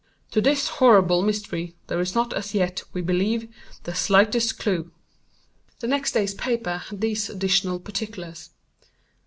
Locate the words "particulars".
7.79-8.49